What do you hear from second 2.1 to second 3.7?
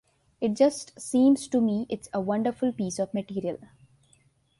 a wonderful piece of material.